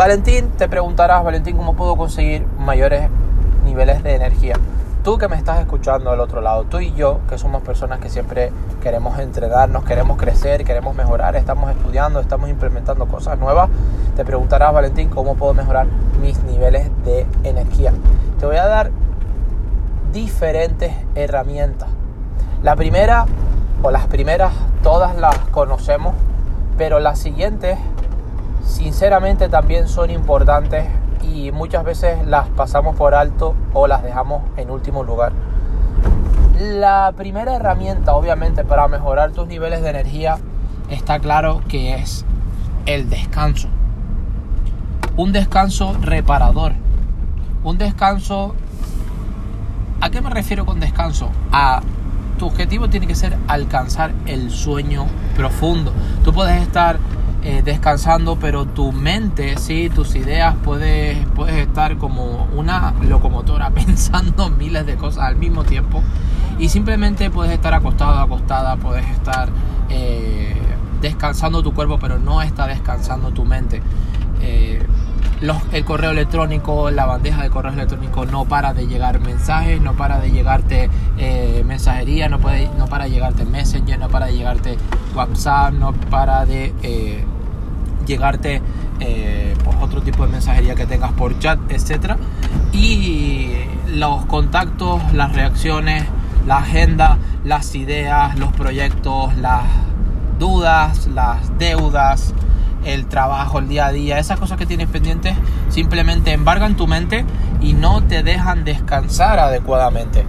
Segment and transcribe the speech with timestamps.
[0.00, 3.10] Valentín, te preguntarás, Valentín, ¿cómo puedo conseguir mayores
[3.66, 4.54] niveles de energía?
[5.04, 8.08] Tú que me estás escuchando al otro lado, tú y yo, que somos personas que
[8.08, 8.50] siempre
[8.82, 13.68] queremos entrenarnos, queremos crecer, queremos mejorar, estamos estudiando, estamos implementando cosas nuevas,
[14.16, 15.86] te preguntarás, Valentín, ¿cómo puedo mejorar
[16.22, 17.92] mis niveles de energía?
[18.38, 18.90] Te voy a dar
[20.14, 21.90] diferentes herramientas.
[22.62, 23.26] La primera,
[23.82, 26.14] o las primeras, todas las conocemos,
[26.78, 27.76] pero las siguientes,
[28.70, 30.86] sinceramente, también son importantes
[31.22, 35.32] y muchas veces las pasamos por alto o las dejamos en último lugar.
[36.60, 40.38] La primera herramienta, obviamente, para mejorar tus niveles de energía
[40.88, 42.24] está claro que es
[42.86, 43.68] el descanso.
[45.16, 46.72] Un descanso reparador.
[47.64, 48.54] Un descanso...
[50.00, 51.28] ¿A qué me refiero con descanso?
[51.52, 51.82] A
[52.38, 55.06] tu objetivo tiene que ser alcanzar el sueño
[55.36, 55.92] profundo.
[56.24, 56.98] Tú puedes estar
[57.42, 64.50] eh, descansando, pero tu mente, sí, tus ideas, puedes, puedes estar como una locomotora pensando
[64.50, 66.02] miles de cosas al mismo tiempo
[66.58, 69.48] y simplemente puedes estar acostado, acostada, puedes estar
[69.88, 70.54] eh,
[71.00, 73.80] descansando tu cuerpo, pero no está descansando tu mente.
[74.42, 74.86] Eh,
[75.72, 80.20] el correo electrónico, la bandeja de correo electrónico no para de llegar mensajes, no para
[80.20, 80.90] de llegarte
[81.64, 84.76] mensajería, no, puede, no para de llegarte Messenger, no para de llegarte
[85.14, 87.24] WhatsApp, no para de
[88.06, 88.60] llegarte
[89.00, 92.16] eh, otro tipo de mensajería que tengas por chat, etcétera.
[92.72, 93.52] Y
[93.86, 96.04] los contactos, las reacciones,
[96.46, 99.64] la agenda, las ideas, los proyectos, las
[100.38, 102.34] dudas, las deudas,
[102.84, 105.34] el trabajo, el día a día, esas cosas que tienes pendientes
[105.68, 107.24] simplemente embargan tu mente
[107.60, 110.18] y no te dejan descansar adecuadamente.